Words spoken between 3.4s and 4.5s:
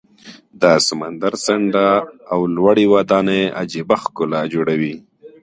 عجیبه ښکلا